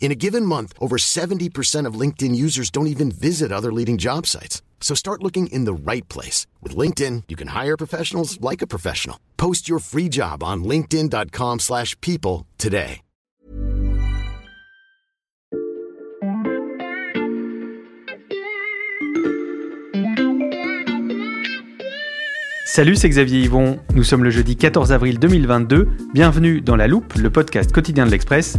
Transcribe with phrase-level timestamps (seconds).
[0.00, 4.26] In a given month, over 70% of LinkedIn users don't even visit other leading job
[4.26, 4.62] sites.
[4.80, 6.46] So start looking in the right place.
[6.62, 9.18] With LinkedIn, you can hire professionals like a professional.
[9.36, 13.02] Post your free job on linkedin.com slash people today.
[22.64, 23.80] Salut, c'est Xavier Yvon.
[23.94, 25.88] Nous sommes le jeudi 14 avril 2022.
[26.14, 28.56] Bienvenue dans La Loupe, le podcast quotidien de l'Express.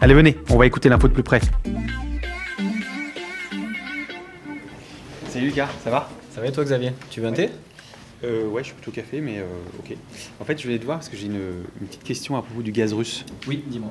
[0.00, 1.40] Allez, venez, on va écouter l'info de plus près.
[5.28, 6.08] Salut Lucas, ça va?
[6.30, 6.92] Ça va et toi Xavier?
[7.10, 7.50] Tu veux un thé?
[8.24, 9.44] Euh, Ouais, je suis plutôt café, mais euh,
[9.78, 9.94] ok.
[10.40, 11.40] En fait, je voulais te voir parce que j'ai une,
[11.80, 13.24] une petite question à propos du gaz russe.
[13.46, 13.90] Oui, dis-moi.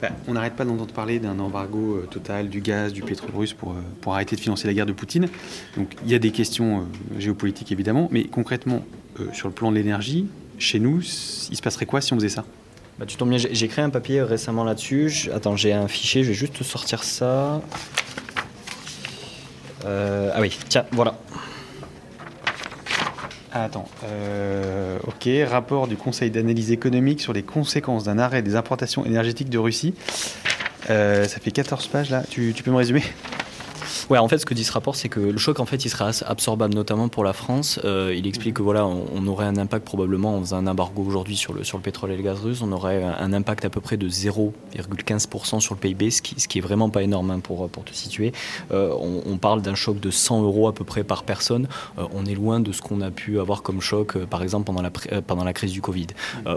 [0.00, 3.52] Bah, on n'arrête pas d'entendre parler d'un embargo euh, total du gaz, du pétrole russe
[3.52, 5.28] pour, euh, pour arrêter de financer la guerre de Poutine.
[5.76, 8.84] Donc il y a des questions euh, géopolitiques évidemment, mais concrètement,
[9.18, 10.26] euh, sur le plan de l'énergie,
[10.58, 12.44] chez nous, il se passerait quoi si on faisait ça?
[12.98, 15.30] Bah, tu tombes bien, j'ai créé un papier récemment là-dessus.
[15.32, 17.62] Attends, j'ai un fichier, je vais juste te sortir ça.
[19.84, 21.16] Euh, ah oui, tiens, voilà.
[23.52, 28.56] Ah, attends, euh, ok, rapport du Conseil d'analyse économique sur les conséquences d'un arrêt des
[28.56, 29.94] importations énergétiques de Russie.
[30.90, 33.02] Euh, ça fait 14 pages là, tu peux me résumer?
[34.10, 35.90] Ouais, en fait, ce que dit ce rapport, c'est que le choc, en fait, il
[35.90, 37.78] sera absorbable, notamment pour la France.
[37.84, 41.02] Euh, il explique que voilà, on, on aurait un impact probablement en faisant un embargo
[41.02, 42.62] aujourd'hui sur le, sur le pétrole et le gaz russe.
[42.62, 46.48] On aurait un, impact à peu près de 0,15% sur le PIB, ce qui, ce
[46.48, 48.32] qui est vraiment pas énorme hein, pour, pour te situer.
[48.72, 51.68] Euh, on, on parle d'un choc de 100 euros à peu près par personne.
[51.98, 54.80] Euh, on est loin de ce qu'on a pu avoir comme choc, par exemple, pendant
[54.80, 56.06] la, pendant la crise du Covid.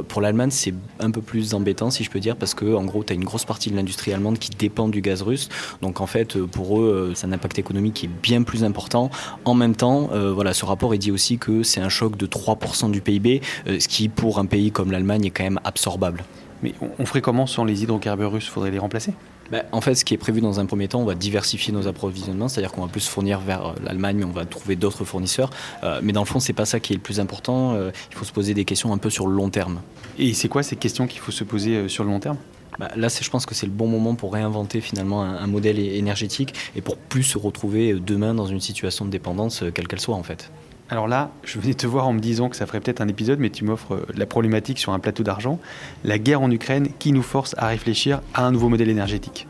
[0.08, 3.04] Pour l'Allemagne, c'est un peu plus embêtant, si je peux dire, parce que en gros,
[3.04, 5.50] tu as une grosse partie de l'industrie allemande qui dépend du gaz russe.
[5.82, 9.10] Donc en fait, pour eux, c'est un impact économique qui est bien plus important.
[9.46, 12.28] En même temps, euh, voilà, ce rapport il dit aussi que c'est un choc de
[12.28, 16.24] 3% du PIB, euh, ce qui pour un pays comme l'Allemagne est quand même absorbable.
[16.64, 18.48] Mais on, ferait comment sans les hydrocarbures russes?
[18.48, 19.14] Faudrait les remplacer?
[19.52, 21.88] Ben, en fait, ce qui est prévu dans un premier temps, on va diversifier nos
[21.88, 25.50] approvisionnements, c'est-à-dire qu'on va plus fournir vers euh, l'Allemagne, mais on va trouver d'autres fournisseurs.
[25.84, 27.74] Euh, mais dans le fond, c'est pas ça qui est le plus important.
[27.74, 29.82] Euh, il faut se poser des questions un peu sur le long terme.
[30.18, 32.38] Et c'est quoi ces questions qu'il faut se poser sur le long terme?
[32.80, 35.80] Bah, là, je pense que c'est le bon moment pour réinventer finalement un, un modèle
[35.80, 39.88] énergétique et pour plus se retrouver euh, demain dans une situation de dépendance, euh, quelle
[39.88, 40.52] qu'elle soit en fait.
[40.92, 43.40] Alors là, je venais te voir en me disant que ça ferait peut-être un épisode,
[43.40, 45.58] mais tu m'offres euh, la problématique sur un plateau d'argent.
[46.04, 49.48] La guerre en Ukraine qui nous force à réfléchir à un nouveau modèle énergétique.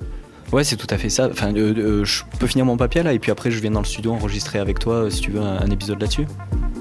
[0.52, 1.30] Ouais, c'est tout à fait ça.
[1.32, 3.80] Enfin, euh, euh, je peux finir mon papier là et puis après, je viens dans
[3.80, 6.28] le studio enregistrer avec toi si tu veux un, un épisode là-dessus.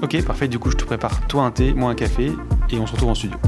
[0.03, 0.47] Ok, parfait.
[0.47, 2.31] Du coup, je te prépare toi un thé, moi un café,
[2.69, 3.39] et on se retrouve en studio.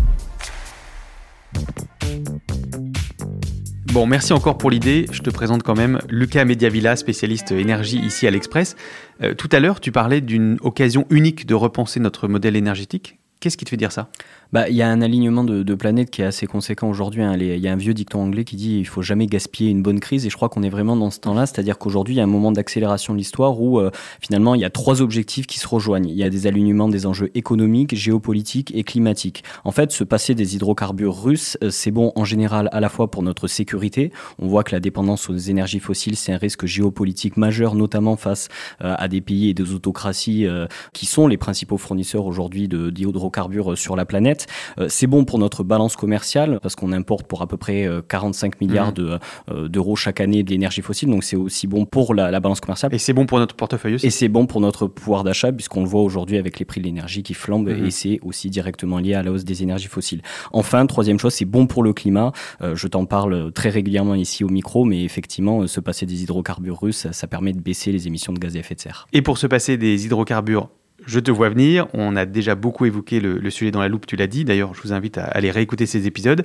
[3.94, 5.06] Bon, merci encore pour l'idée.
[5.12, 8.76] Je te présente quand même Lucas Mediavilla, spécialiste énergie ici à l'Express.
[9.22, 13.20] Euh, tout à l'heure, tu parlais d'une occasion unique de repenser notre modèle énergétique.
[13.40, 14.10] Qu'est-ce qui te fait dire ça?
[14.54, 17.24] Bah, il y a un alignement de, de planètes qui est assez conséquent aujourd'hui.
[17.24, 17.36] hein.
[17.40, 20.00] Il y a un vieux dicton anglais qui dit il faut jamais gaspiller une bonne
[20.00, 21.48] crise, et je crois qu'on est vraiment dans ce temps-là.
[21.48, 23.90] C'est-à-dire qu'aujourd'hui, il y a un moment d'accélération de l'histoire où euh,
[24.22, 26.08] finalement il y a trois objectifs qui se rejoignent.
[26.08, 29.44] Il y a des alignements des enjeux économiques, géopolitiques et climatiques.
[29.64, 33.10] En fait, se passer des hydrocarbures russes, euh, c'est bon en général à la fois
[33.10, 34.12] pour notre sécurité.
[34.38, 38.50] On voit que la dépendance aux énergies fossiles, c'est un risque géopolitique majeur, notamment face
[38.84, 40.46] euh, à des pays et des autocraties
[40.94, 44.43] qui sont les principaux fournisseurs aujourd'hui d'hydrocarbures sur la planète.
[44.80, 48.02] Euh, c'est bon pour notre balance commerciale parce qu'on importe pour à peu près euh,
[48.08, 48.94] 45 milliards Mhm.
[48.94, 49.20] de,
[49.52, 52.94] euh, d'euros chaque année d'énergie fossile, donc c'est aussi bon pour la, la balance commerciale.
[52.94, 55.82] Et c'est bon pour notre portefeuille aussi Et c'est bon pour notre pouvoir d'achat, puisqu'on
[55.84, 57.86] le voit aujourd'hui avec les prix de l'énergie qui flambent, Mhm.
[57.86, 60.22] et c'est aussi directement lié à la hausse des énergies fossiles.
[60.52, 62.32] Enfin, troisième chose, c'est bon pour le climat.
[62.62, 66.24] Euh, je t'en parle très régulièrement ici au micro, mais effectivement, euh, se passer des
[66.24, 69.08] hydrocarbures russes, ça, ça permet de baisser les émissions de gaz à effet de serre.
[69.14, 70.70] Et pour se passer des hydrocarbures,
[71.06, 71.88] je te vois venir.
[71.94, 74.46] On a déjà beaucoup évoqué le, le sujet dans la loupe, tu l'as dit.
[74.46, 76.44] D'ailleurs, je vous invite à aller réécouter ces épisodes.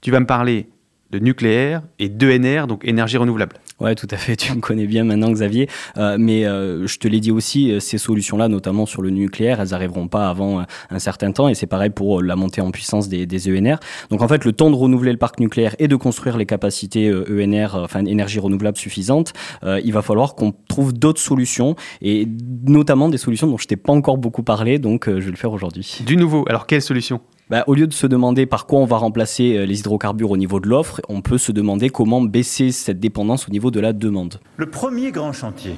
[0.00, 0.68] Tu vas me parler
[1.10, 3.56] de nucléaire et d'ENR, donc énergie renouvelable.
[3.80, 4.36] Ouais, tout à fait.
[4.36, 5.68] Tu me connais bien maintenant, Xavier.
[5.96, 9.60] Euh, mais euh, je te l'ai dit aussi, euh, ces solutions-là, notamment sur le nucléaire,
[9.60, 11.48] elles n'arriveront pas avant un certain temps.
[11.48, 13.76] Et c'est pareil pour la montée en puissance des, des, ENR.
[14.10, 17.10] Donc en fait, le temps de renouveler le parc nucléaire et de construire les capacités
[17.10, 19.32] ENR, e enfin énergie renouvelable suffisantes,
[19.64, 22.26] il va falloir qu'on trouve d'autres solutions et
[22.66, 24.78] notamment des solutions dont je t'ai pas encore beaucoup parlé.
[24.78, 26.00] Donc je vais le faire aujourd'hui.
[26.04, 26.44] Du nouveau.
[26.48, 29.64] Alors quelles solutions bah, au lieu de se demander par quoi on va remplacer euh,
[29.64, 33.50] les hydrocarbures au niveau de l'offre, on peut se demander comment baisser cette dépendance au
[33.50, 34.40] niveau de la demande.
[34.56, 35.76] Le premier grand chantier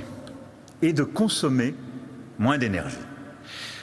[0.83, 1.75] est de consommer
[2.39, 2.97] moins d'énergie.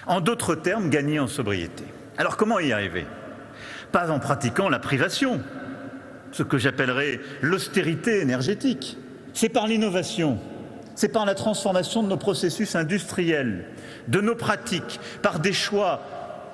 [0.05, 1.83] En d'autres termes, gagner en sobriété.
[2.17, 3.05] Alors comment y arriver?
[3.91, 5.39] Pas en pratiquant la privation,
[6.31, 8.97] ce que j'appellerais l'austérité énergétique.
[9.33, 10.39] C'est par l'innovation,
[10.95, 13.65] c'est par la transformation de nos processus industriels,
[14.07, 16.01] de nos pratiques, par des choix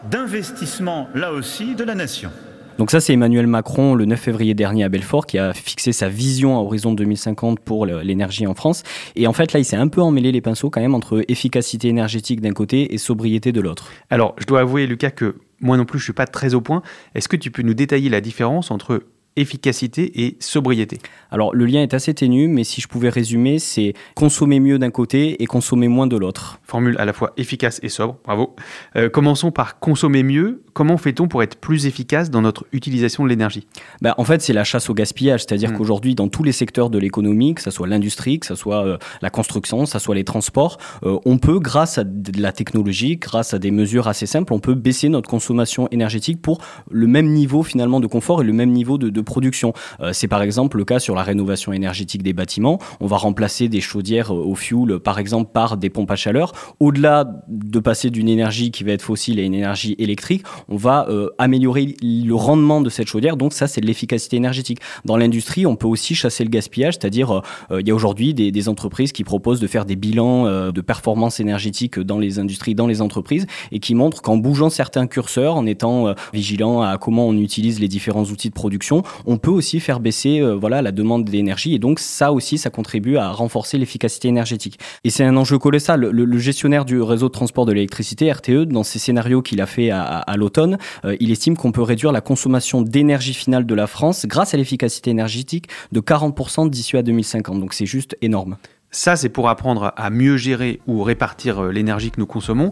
[0.10, 2.32] d'investissement, là aussi, de la nation.
[2.78, 6.10] Donc ça, c'est Emmanuel Macron, le 9 février dernier à Belfort, qui a fixé sa
[6.10, 8.84] vision à horizon 2050 pour l'énergie en France.
[9.16, 11.88] Et en fait, là, il s'est un peu emmêlé les pinceaux quand même entre efficacité
[11.88, 13.92] énergétique d'un côté et sobriété de l'autre.
[14.10, 16.82] Alors, je dois avouer, Lucas, que moi non plus, je suis pas très au point.
[17.16, 19.04] Est-ce que tu peux nous détailler la différence entre
[19.36, 21.00] efficacité et sobriété
[21.32, 24.92] Alors le lien est assez ténu, mais si je pouvais résumer, c'est consommer mieux d'un
[24.92, 26.60] côté et consommer moins de l'autre.
[26.64, 28.56] Formule à la fois efficace et sobre, bravo.
[28.96, 30.64] Euh, commençons par consommer mieux.
[30.74, 33.68] Comment fait-on pour être plus efficace dans notre utilisation de l'énergie?
[34.02, 35.78] Ben, En fait, c'est la chasse au gaspillage, c'est-à-dire hmm.
[35.78, 38.98] qu'aujourd'hui, dans tous les secteurs de l'économie, que ce soit l'industrie, que ce soit euh,
[39.22, 43.18] la construction, que ce soit les transports, euh, on peut, grâce à de la technologie,
[43.18, 46.60] grâce à des mesures assez simples, on peut baisser notre consommation énergétique pour
[46.90, 49.74] le même niveau finalement de confort et le même niveau de production.
[50.00, 52.80] Euh, c'est par exemple le cas sur la rénovation énergétique des bâtiments.
[53.00, 56.54] On va remplacer des chaudières au fioul, par exemple, par des pompes à chaleur.
[56.80, 61.08] Au-delà de passer d'une énergie qui va être fossile à une énergie électrique, on va
[61.10, 63.38] euh, améliorer le rendement de cette chaudière.
[63.38, 64.80] Donc ça, c'est de l'efficacité énergétique.
[65.06, 68.70] Dans l'industrie, on peut aussi chasser le gaspillage, c'est-à-dire il y a aujourd'hui des, des,
[68.70, 73.02] entreprises qui proposent de faire des bilans de performance énergétique dans les industries, dans les
[73.02, 77.80] entreprises, et qui montrent qu'en bougeant certains curseurs, en étant vigilant à comment on utilise
[77.80, 81.74] les différents outils de production, on peut aussi faire baisser euh, voilà, la demande d'énergie.
[81.74, 84.80] Et donc, ça aussi, ça contribue à renforcer l'efficacité énergétique.
[85.04, 86.02] Et c'est un enjeu colossal.
[86.02, 89.92] Le, gestionnaire du réseau de transport de l'électricité, RTE, dans ses scénarios qu'il a fait
[89.92, 94.26] à, l'automne, euh, il estime qu'on peut réduire la consommation d'énergie finale de la France
[94.26, 97.60] grâce à l'efficacité énergétique de 40% d'ici à 2050.
[97.60, 98.58] Donc, c'est juste énorme.
[98.92, 102.72] Ça, c'est pour apprendre à mieux gérer ou répartir euh, l'énergie que nous consommons.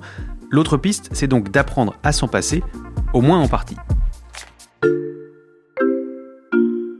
[0.51, 2.63] L'autre piste, c'est donc d'apprendre à s'en passer,
[3.13, 3.77] au moins en partie.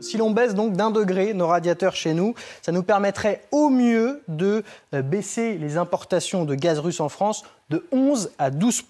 [0.02, 2.34] Si l'on baisse donc d'un degré nos radiateurs chez nous,
[2.64, 4.64] ça nous permettrait au mieux de
[4.96, 8.84] euh, baisser les importations de gaz russe en France de 11 à 12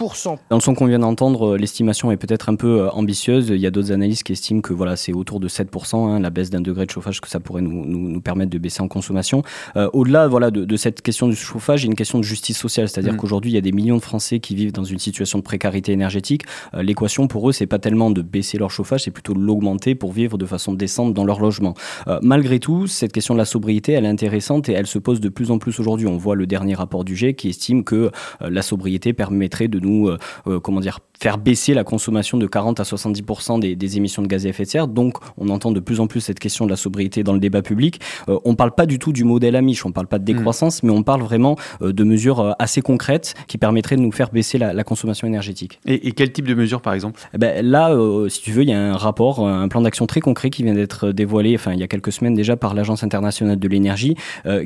[0.50, 3.50] Dans le son qu'on vient d'entendre, euh, l'estimation est peut-être un peu euh, ambitieuse.
[3.50, 6.31] Il y a d'autres analystes qui estiment que voilà, c'est autour de 7 hein, la
[6.31, 9.44] baisse d'un degré de chauffage que ça pourrait nous, nous, permettre de baisser en consommation.
[9.75, 12.57] Euh, au-delà voilà, de, cette question du chauffage, il y a une question de justice
[12.57, 13.18] sociale, c'est-à-dire mm.
[13.18, 15.92] qu'aujourd'hui, il y a des millions de Français qui vivent dans une situation de précarité
[15.92, 16.44] énergétique.
[16.74, 20.12] L'équation pour eux, c'est pas tellement de baisser leur chauffage, c'est plutôt de l'augmenter pour
[20.12, 21.75] vivre de façon décente dans leur logement.
[22.24, 25.30] malgré tout, cette question de la sobriété, elle est intéressante et elle se pose de
[25.30, 26.07] plus en plus aujourd'hui.
[26.07, 30.07] On voit le dernier rapport du G qui estime que la sobriété permettrait de nous,
[30.07, 34.23] euh, euh, comment dire, faire baisser la consommation de 40 à 70% des, des, émissions
[34.23, 34.88] de gaz à effet de serre.
[34.88, 37.62] Donc, on entend de plus en plus cette question de la sobriété dans le débat
[37.62, 38.01] public.
[38.27, 40.23] Euh, on ne parle pas du tout du modèle Amish, on ne parle pas de
[40.23, 40.88] décroissance, mmh.
[40.88, 44.31] mais on parle vraiment euh, de mesures euh, assez concrètes qui permettraient de nous faire
[44.31, 45.80] baisser la, la consommation énergétique.
[45.85, 47.21] Et, et, quel type de mesures, par exemple?
[47.35, 47.95] Eh ben, Là,
[48.28, 50.73] si tu veux, il y a un rapport, un plan d'action très concret qui vient
[50.73, 54.16] d'être dévoilé, enfin, il y a quelques semaines déjà par l'Agence internationale de l'énergie,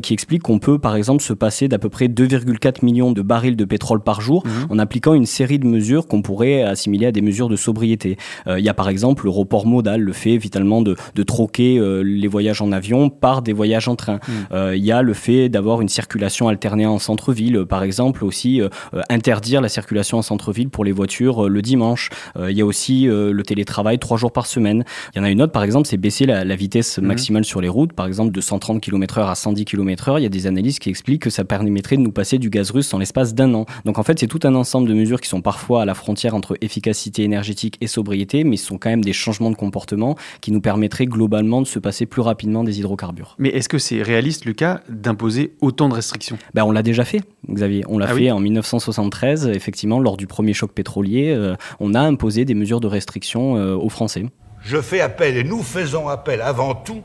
[0.01, 3.55] qui explique qu'on peut, par exemple, se passer d'à peu près 2,4 millions de barils
[3.55, 4.73] de pétrole par jour mmh.
[4.73, 8.17] en appliquant une série de mesures qu'on pourrait assimiler à des mesures de sobriété.
[8.47, 11.77] Euh, il y a par exemple le report modal, le fait vitalement de, de troquer
[11.77, 14.15] euh, les voyages en avion par des voyages en train.
[14.15, 14.31] Mm.
[14.51, 18.61] Euh, il y a le fait d'avoir une circulation alternée en centre-ville, par exemple aussi
[19.09, 22.09] interdire la circulation en centre-ville pour les voitures le dimanche.
[22.37, 24.83] il y a aussi le télétravail trois jours par semaine.
[25.13, 27.05] Il y en a une autre par exemple, c'est baisser la, la vitesse mm.
[27.05, 30.19] maximale sur les routes, par exemple de 130 km/h à 110 km/h.
[30.19, 32.71] Il y a des analyses qui expliquent que ça permettrait de nous passer du gaz
[32.71, 33.65] russe en l'espace d'un an.
[33.85, 36.33] Donc en fait, c'est tout un ensemble de mesures qui sont parfois à la frontière
[36.33, 40.51] entre efficacité énergétique et sobriété, mais ce sont quand même des changements de comportement qui
[40.51, 43.35] nous permettraient globalement de se passer plus rapidement des hydrocarbures.
[43.37, 46.37] Mais est-ce que c'est réaliste, Lucas, d'imposer autant de restrictions?
[46.55, 47.83] Ben, On l'a déjà fait, Xavier.
[47.87, 51.29] On l'a ah fait en 1973, effectivement, lors du premier choc pétrolier.
[51.29, 54.25] Euh, on a imposé des mesures de restriction euh, aux Français.
[54.63, 57.03] Je fais appel, et nous faisons appel avant tout,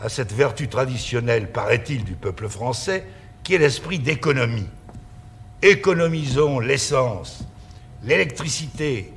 [0.00, 3.04] à cette vertu traditionnelle, paraît-il, du peuple français,
[3.44, 4.66] qui est l'esprit d'économie.
[5.62, 7.42] Économisons l'essence,
[8.04, 9.10] l'électricité,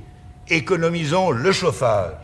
[0.48, 2.16] économisons le chauffage.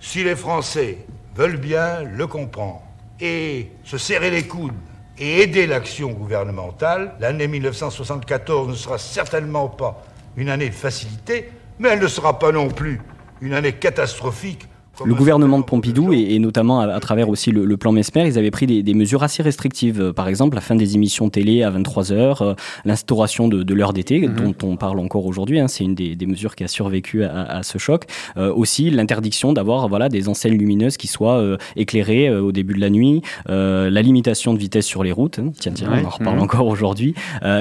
[0.00, 0.98] Si les Français
[1.36, 2.80] veulent bien le comprendre
[3.20, 4.72] et se serrer les coudes
[5.18, 10.02] et aider l'action gouvernementale, l'année 1974 ne sera certainement pas
[10.38, 12.98] une année de facilité, mais elle ne sera pas non plus
[13.42, 14.66] une année catastrophique
[15.04, 18.66] le gouvernement de Pompidou, et, notamment à, travers aussi le, plan Mesmer, ils avaient pris
[18.66, 20.00] des, mesures assez restrictives.
[20.00, 24.26] Euh, par exemple, la fin des émissions télé à 23h, euh, l'instauration de, l'heure d'été,
[24.26, 24.34] mhm.
[24.34, 25.58] dont on parle encore aujourd'hui.
[25.58, 28.04] Hein, c'est une des, mesures qui a survécu à, ce choc.
[28.36, 31.42] Euh, aussi, l'interdiction d'avoir voilà, des enseignes lumineuses qui soient
[31.76, 33.22] éclairées au début de la nuit.
[33.46, 35.38] la limitation de vitesse sur les routes.
[35.38, 36.42] Hein, tiens, tiens, on en reparle mhm.
[36.42, 37.14] encore aujourd'hui.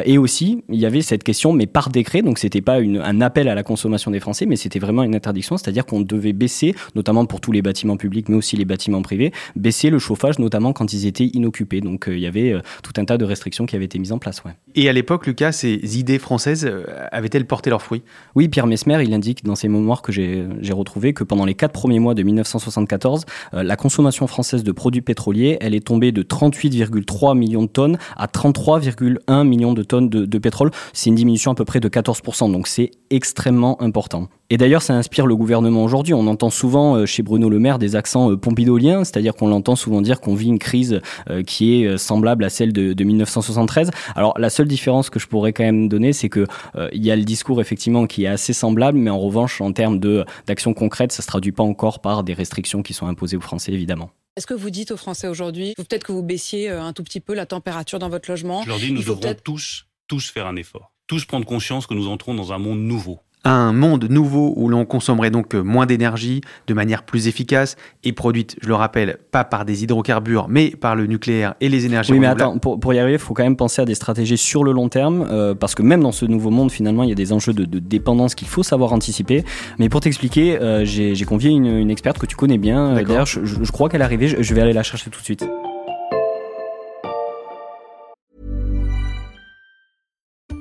[0.06, 2.22] et aussi, il y avait cette question, mais par décret.
[2.22, 5.58] Donc, c'était pas un appel à la consommation des Français, mais c'était vraiment une interdiction.
[5.58, 9.32] C'est-à-dire qu'on devait baisser, notamment pour tous les bâtiments publics, mais aussi les bâtiments privés,
[9.56, 11.82] baisser le chauffage, notamment quand ils étaient inoccupés.
[11.82, 14.12] Donc euh, il y avait euh, tout un tas de restrictions qui avaient été mises
[14.12, 14.44] en place.
[14.44, 14.52] Ouais.
[14.76, 18.04] Et à l'époque, Lucas, ces idées françaises euh, avaient-elles porté leurs fruits?
[18.36, 21.74] Oui, Pierre Mesmer, il indique dans ses mémoires que j'ai retrouvé que pendant les quatre
[21.74, 27.38] premiers mois de 1974, la consommation française de produits pétroliers, elle est tombée de 38,3
[27.38, 30.72] millions de tonnes à 33,1 millions de tonnes de, de pétrole.
[30.94, 34.30] C'est une diminution à peu près de 14%, donc c'est extrêmement important.
[34.54, 36.14] Et d'ailleurs, ça inspire le gouvernement aujourd'hui.
[36.14, 40.00] On entend souvent chez Bruno Le Maire des accents euh, pompidoliens, c'est-à-dire qu'on l'entend souvent
[40.00, 43.90] dire qu'on vit une crise euh, qui est euh, semblable à celle de, 1973.
[44.16, 46.46] Alors la seule différence que je pourrais quand même donner, c'est que
[46.92, 50.00] il y a le discours effectivement qui est assez semblable, mais en revanche, en termes
[50.46, 53.72] d'action concrète, ça se traduit pas encore par des restrictions qui sont imposées aux Français,
[53.72, 54.12] évidemment.
[54.38, 57.34] Est-ce que vous dites aux Français aujourd'hui, peut-être que vous baissiez un tout petit peu
[57.34, 60.92] la température dans votre logement Je leur dis, nous devrons tous, tous faire un effort,
[61.08, 64.86] tous prendre conscience que nous entrons dans un monde nouveau un monde nouveau où l'on
[64.86, 69.66] consommerait donc moins d'énergie de manière plus efficace et produite, je le rappelle, pas par
[69.66, 73.14] des hydrocarbures, mais par le nucléaire et les énergies oui, mais attends, pour, y arriver,
[73.14, 75.82] il faut quand même penser à des stratégies sur le long terme, euh, parce que
[75.82, 78.64] même dans ce nouveau monde, finalement, il y a des enjeux de, dépendance qu'il faut
[78.64, 79.44] savoir anticiper.
[79.80, 82.96] Mais pour t'expliquer, euh, j'ai convié une, experte que tu connais bien.
[82.96, 85.26] Euh, d'ailleurs, je, crois qu'elle est arrivée, je, je vais aller la chercher tout de
[85.26, 85.46] suite.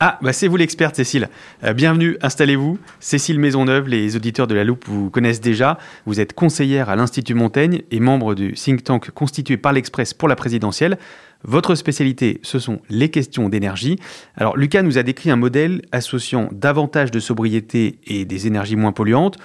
[0.00, 1.28] Ah, bah c'est vous l'experte, Cécile.
[1.64, 2.78] Euh, bienvenue, installez-vous.
[3.00, 5.76] Cécile Maisonneuve, les auditeurs de la Loupe vous connaissent déjà.
[6.06, 10.28] Vous êtes conseillère à l'Institut Montaigne et membre du think tank constitué par l'Express pour
[10.28, 10.98] la présidentielle.
[11.42, 13.98] Votre spécialité, ce sont les questions d'énergie.
[14.36, 18.92] Alors, Lucas nous a décrit un modèle associant davantage de sobriété et des énergies moins
[18.92, 19.38] polluantes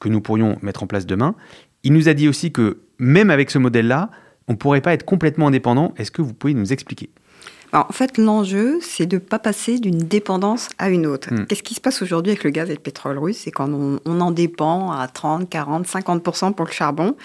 [0.00, 1.34] que nous pourrions mettre en place demain.
[1.84, 4.10] Il nous a dit aussi que même avec ce modèle-là,
[4.46, 5.92] on ne pourrait pas être complètement indépendant.
[5.98, 7.10] Est-ce que vous pouvez nous expliquer?
[7.72, 11.32] En fait, l'enjeu, c'est de ne pas passer d'une dépendance à une autre.
[11.32, 11.46] Hmm.
[11.46, 13.40] Qu'est-ce qui se passe aujourd'hui avec le gaz et le pétrole russe?
[13.44, 16.22] C'est quand on, en dépend à 30, 40, 50
[16.54, 17.16] pour le charbon.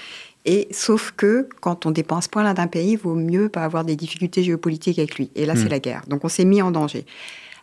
[0.46, 3.64] Et sauf que quand on dépend à ce point-là d'un pays, il vaut mieux pas
[3.64, 5.30] avoir des difficultés géopolitiques avec lui.
[5.36, 5.70] Et là, c'est hmm.
[5.70, 6.02] la guerre.
[6.08, 7.06] Donc on s'est mis en danger.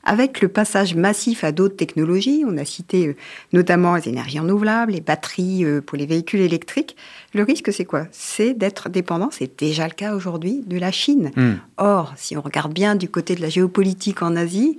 [0.03, 3.17] Avec le passage massif à d'autres technologies, on a cité euh,
[3.53, 6.97] notamment les énergies renouvelables, les batteries euh, pour les véhicules électriques,
[7.35, 8.07] le risque c'est quoi?
[8.11, 11.31] C'est d'être dépendant, c'est déjà le cas aujourd'hui, de la Chine.
[11.37, 11.55] Hmm.
[11.77, 14.79] Or, si on regarde bien du côté de la géopolitique en Asie,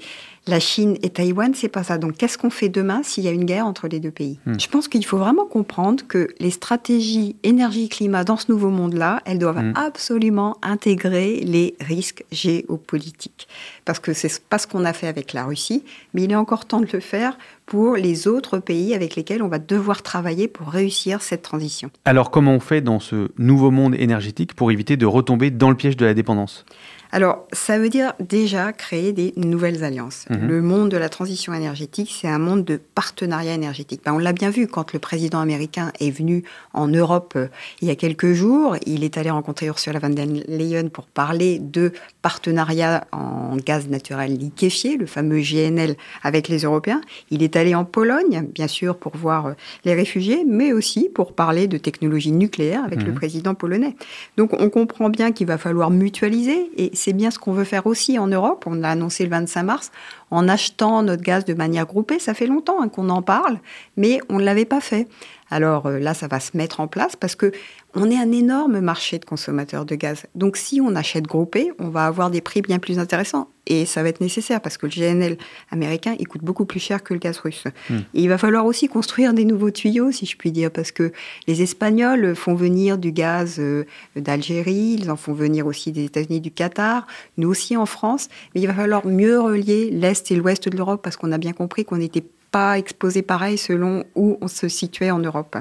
[0.52, 1.98] la Chine et Taïwan, c'est pas ça.
[1.98, 4.60] Donc, qu'est-ce qu'on fait demain s'il y a une guerre entre les deux pays hmm.
[4.60, 9.40] Je pense qu'il faut vraiment comprendre que les stratégies énergie-climat dans ce nouveau monde-là, elles
[9.40, 9.74] doivent hmm.
[9.76, 13.48] absolument intégrer les risques géopolitiques.
[13.86, 16.66] Parce que c'est pas ce qu'on a fait avec la Russie, mais il est encore
[16.66, 20.68] temps de le faire pour les autres pays avec lesquels on va devoir travailler pour
[20.68, 21.90] réussir cette transition.
[22.04, 25.78] Alors, comment on fait dans ce nouveau monde énergétique pour éviter de retomber dans le
[25.78, 26.66] piège de la dépendance?
[27.12, 30.26] Alors, ça veut dire déjà créer des nouvelles alliances.
[30.30, 30.48] Mhm.
[30.48, 34.02] Le monde de la transition énergétique, c'est un monde de partenariat énergétique.
[34.06, 37.48] Ben, on l'a bien vu quand le président américain est venu en Europe euh,
[37.82, 38.78] il y a quelques jours.
[38.86, 41.92] Il est allé rencontrer Ursula von der Leyen pour parler de
[42.22, 47.02] partenariat en gaz naturel liquéfié, le fameux GNL avec les Européens.
[47.30, 49.54] Il est allé en Pologne, bien sûr, pour voir euh,
[49.84, 53.16] les réfugiés, mais aussi pour parler de technologie nucléaire avec le mhm.
[53.16, 53.96] président polonais.
[54.38, 57.88] Donc, on comprend bien qu'il va falloir mutualiser et c'est bien ce qu'on veut faire
[57.88, 58.66] aussi en Europe.
[58.68, 59.92] On l'a annoncé le 25 mars
[60.30, 62.20] en achetant notre gaz de manière groupée.
[62.20, 63.60] Ça fait longtemps hein, qu'on en parle,
[63.98, 65.08] mais on ne l'avait pas fait.
[65.50, 67.52] Alors euh, là, ça va se mettre en place parce que
[67.94, 70.26] on est un énorme marché de consommateurs de gaz.
[70.36, 73.50] Donc si on achète groupé, on va avoir des prix bien plus intéressants.
[73.68, 75.38] Et ça va être nécessaire parce que le GNL
[75.70, 77.66] américain, il coûte beaucoup plus cher que le gaz russe.
[77.90, 78.00] Hmm.
[78.14, 81.12] Et il va falloir aussi construire des nouveaux tuyaux, si je puis dire, parce que
[81.48, 86.42] les Espagnols font venir du gaz euh, d'Algérie, ils en font venir aussi des États-Unis,
[86.42, 87.06] du Qatar,
[87.38, 88.30] nous aussi en France.
[88.56, 91.54] Mais il va falloir mieux relier l'Est et l'Ouest de l'Europe parce qu'on a bien
[91.54, 95.58] compris qu'on n'était pas exposé pareil selon où on se situait en Europe.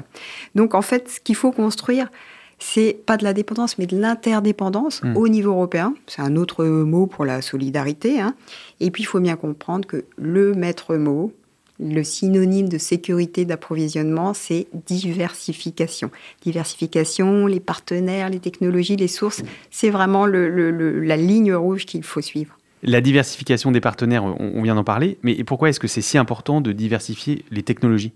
[0.55, 2.09] Donc en fait, ce qu'il faut construire,
[2.61, 5.17] c'est pas de la dépendance, mais de l'interdépendance hmm.
[5.17, 5.95] au niveau européen.
[6.07, 8.21] C'est un autre mot pour la solidarité.
[8.21, 8.35] Hein.
[8.79, 11.33] Et puis, il faut bien comprendre que le maître mot,
[11.79, 16.11] le synonyme de sécurité d'approvisionnement, c'est diversification.
[16.43, 22.55] Diversification, les partenaires, les technologies, les sources, c'est vraiment la ligne rouge qu'il faut suivre.
[22.83, 26.61] La diversification des partenaires, on vient d'en parler, mais pourquoi est-ce que c'est si important
[26.61, 28.13] de diversifier les technologies?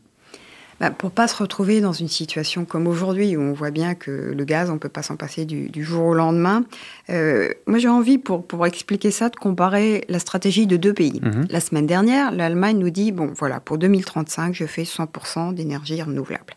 [0.80, 4.12] Bah, Pour pas se retrouver dans une situation comme aujourd'hui, où on voit bien que
[4.12, 6.66] le gaz, on ne peut pas s'en passer du, jour au lendemain.
[7.10, 11.22] Euh, moi, j'ai envie, pour, pour expliquer ça, de comparer la stratégie de deux pays.
[11.22, 11.48] Mhm.
[11.50, 16.56] La semaine dernière, l'Allemagne nous dit, bon, voilà, pour 2035, je fais 100% d'énergie renouvelable.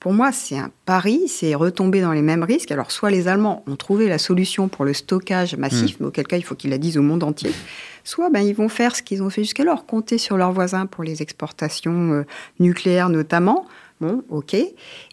[0.00, 2.72] Pour moi, c'est un pari, c'est retomber dans les mêmes risques.
[2.72, 5.96] Alors, soit les Allemands ont trouvé la solution pour le stockage massif, hmm.
[6.00, 7.52] mais auquel cas, il faut qu'ils la disent au monde entier.
[8.02, 11.04] Soit ben, ils vont faire ce qu'ils ont fait jusqu'alors, compter sur leurs voisins pour
[11.04, 12.26] les exportations euh,
[12.60, 13.66] nucléaires notamment.
[14.00, 14.56] Bon, ok.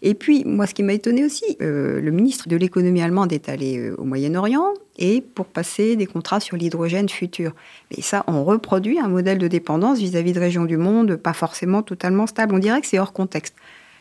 [0.00, 3.50] Et puis, moi, ce qui m'a étonné aussi, euh, le ministre de l'économie allemande est
[3.50, 7.52] allé euh, au Moyen-Orient et pour passer des contrats sur l'hydrogène futur.
[7.90, 11.34] Et ça, on reproduit un modèle de dépendance vis-à-vis -vis de régions du monde pas
[11.34, 12.54] forcément totalement stable.
[12.54, 13.54] On dirait que c'est hors contexte.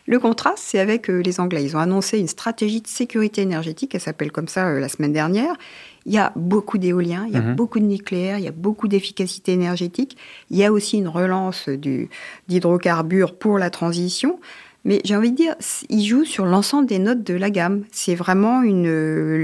[0.09, 1.63] Le contraste, c'est avec euh, les Anglais.
[1.63, 5.11] Ils ont annoncé une stratégie de sécurité énergétique, elle s'appelle comme ça euh, la semaine
[5.11, 5.53] dernière.
[6.05, 7.55] Il y a beaucoup d'éolien, il y a mhm.
[7.55, 10.17] beaucoup de nucléaire, il y a beaucoup d'efficacité énergétique.
[10.49, 11.67] Il y a aussi une relance
[12.47, 14.39] d'hydrocarbures pour la transition.
[14.85, 15.55] Mais j'ai envie de dire,
[15.89, 17.83] ils jouent sur l'ensemble des notes de la gamme.
[17.91, 19.43] C'est vraiment une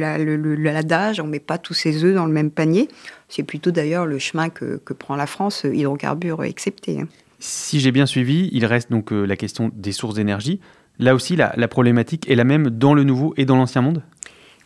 [0.64, 2.88] l'adage, on ne met pas tous ses œufs dans le même panier.
[3.28, 7.04] C'est plutôt d'ailleurs le chemin que, que, prend la France, hydrocarbures exceptés.
[7.46, 10.62] Si j'ai bien suivi, il reste donc euh, la question des sources d'énergie.
[10.98, 14.02] Là aussi, la, problématique est la même dans le nouveau et dans l'ancien monde?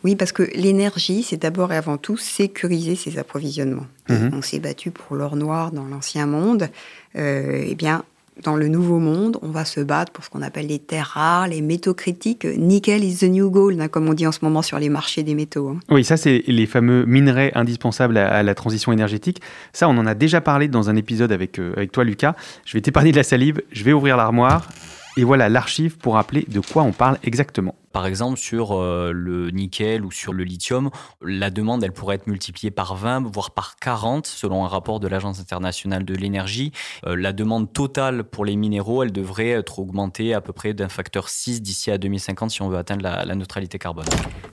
[0.04, 3.88] Oui, parce que l'énergie, c'est d'abord et avant tout sécuriser ses approvisionnements.
[4.08, 4.30] Mhm.
[4.32, 6.68] On s'est battu pour l'or noir dans l'ancien monde.
[7.16, 8.04] Euh, eh bien,
[8.44, 11.48] dans le nouveau monde, on va se battre pour ce qu'on appelle les terres rares,
[11.48, 12.44] les métaux critiques.
[12.44, 15.22] Nickel is the new gold, hein, comme on dit en ce moment sur les marchés
[15.22, 15.68] des métaux.
[15.68, 15.80] Hein.
[15.90, 19.40] Oui, ça, c'est les fameux minerais indispensables à, la transition énergétique.
[19.72, 22.34] Ça, on en a déjà parlé dans un épisode avec, euh, avec toi, Lucas.
[22.64, 24.68] Je vais t'épargner de la salive, je vais ouvrir l'armoire.
[25.16, 27.74] Et voilà l'archive pour rappeler de quoi on parle exactement.
[27.92, 30.90] Par exemple, sur euh, le nickel ou sur le lithium,
[31.22, 35.08] la demande, elle pourrait être multipliée par 20, voire par 40, selon un rapport de
[35.08, 36.72] l'Agence internationale de l'énergie.
[37.06, 40.88] Euh, la demande totale pour les minéraux, elle devrait être augmentée à peu près d'un
[40.88, 44.06] facteur 6 d'ici à 2050 si on veut atteindre la, neutralité carbone.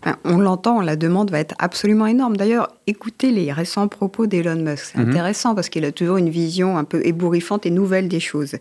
[0.04, 2.38] Ben, on l'entend, la demande va être absolument énorme.
[2.38, 4.91] D'ailleurs, écoutez les récents propos d'Elon Musk.
[4.93, 5.10] C'est mhm.
[5.10, 8.56] intéressant parce qu'il a toujours une vision un peu ébouriffante et nouvelle des choses.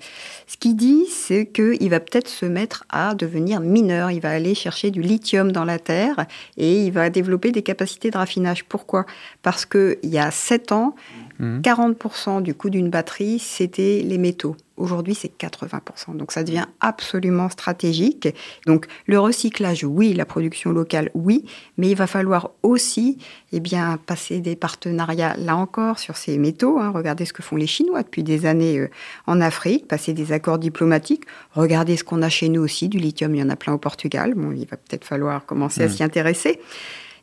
[0.47, 4.11] Ce qu'il dit, c'est qu'il va peut-être se mettre à devenir mineur.
[4.11, 8.11] Il va aller chercher du lithium dans la terre et il va développer des capacités
[8.11, 8.65] de raffinage.
[8.65, 9.05] Pourquoi?
[9.43, 10.95] Parce qu'il y a 7 ans,
[11.41, 12.43] 40% mhm.
[12.43, 14.57] du coût d'une batterie, c'était les métaux.
[14.77, 16.17] Aujourd'hui, c'est 80%.
[16.17, 18.29] Donc, ça devient absolument stratégique.
[18.67, 20.15] Donc, le recyclage, oui.
[20.15, 21.45] La production locale, oui.
[21.79, 23.19] Mais il va falloir aussi
[23.53, 26.81] eh bien, passer des partenariats, là encore, sur ces métaux.
[26.81, 26.91] Hein.
[26.91, 28.91] Regardez ce que font les Chinois depuis des années euh,
[29.27, 31.25] en Afrique, passer des accords diplomatiques.
[31.53, 33.79] Regardez ce qu'on a chez nous aussi, du lithium, il y en a plein au
[33.79, 34.35] Portugal.
[34.35, 36.61] Bon, il va peut-être falloir commencer à s'y intéresser.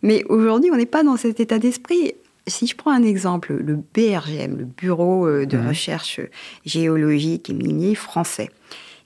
[0.04, 2.14] Mais aujourd'hui, on n'est pas dans cet état d'esprit
[2.48, 5.68] si je prends un exemple, le BRGM, le Bureau euh, de mhm.
[5.68, 6.20] recherche
[6.66, 8.50] géologique et minier français,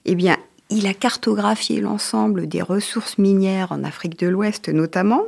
[0.04, 0.36] eh bien,
[0.70, 5.22] il a cartographié l'ensemble des ressources minières en Afrique de l'Ouest notamment,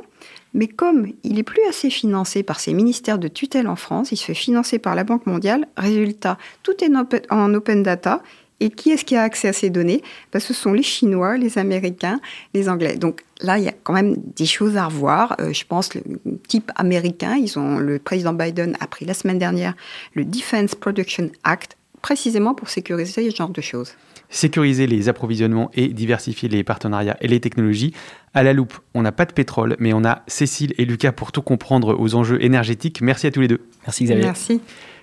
[0.53, 4.17] mais comme il n'est plus assez financé par ses ministères de tutelle en France, il
[4.17, 5.67] se fait financer par la Banque mondiale.
[5.77, 6.91] Résultat, tout est
[7.29, 8.21] en open data
[8.59, 10.01] et qui est-ce qui a accès à ces données?
[10.33, 12.19] Ben, Ce sont les Chinois, les Américains,
[12.53, 12.95] les Anglais.
[12.95, 15.35] Donc là, il y a quand même des choses à revoir.
[15.39, 16.01] Euh, je pense le
[16.47, 19.75] type américain, ils ont, le président Biden a pris la semaine dernière
[20.13, 23.93] le Defense Production Act précisément pour sécuriser ce genre de choses.
[24.29, 27.93] Sécuriser les approvisionnements et diversifier les partenariats et les technologies.
[28.33, 31.31] À la loupe, on n'a pas de pétrole, mais on a Cécile et Lucas pour
[31.31, 33.01] tout comprendre aux enjeux énergétiques.
[33.01, 33.61] Merci à tous les deux.
[33.85, 34.23] Merci Xavier.
[34.23, 34.61] Merci.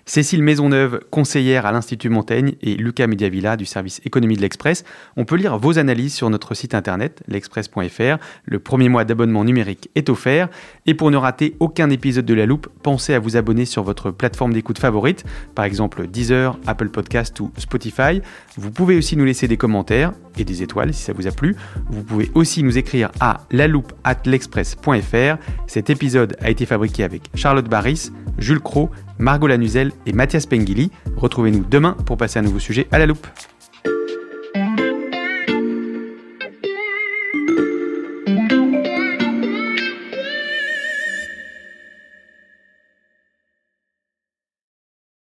[0.09, 4.85] Cécile Maisonneuve, conseillère à l'Institut Montaigne, et Lucas Mediavilla du service économie de l'Express.
[5.17, 8.19] On peut lire vos analyses sur notre site internet, l'express.fr.
[8.45, 10.49] Le premier mois d'abonnement numérique est offert.
[10.87, 14.13] Et pour ne rater aucun épisode de La Loupe, pensez à vous abonner sur votre
[14.13, 15.25] plateforme d'écoute favorite,
[15.57, 18.23] par exemple Deezer, Apple Podcast ou Spotify.
[18.57, 21.57] Vous pouvez aussi nous laisser des commentaires et des étoiles si ça vous a plu.
[21.91, 25.37] Vous pouvez aussi nous écrire à l'express.fr.
[25.67, 30.91] Cet épisode a été fabriqué avec Charlotte Barris, Jules Cro, Margot Lanuzel et Mathias Pengili.
[31.17, 33.27] Retrouvez-nous demain pour passer un nouveau sujet à la loupe.